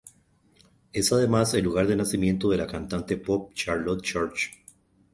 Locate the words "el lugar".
1.53-1.85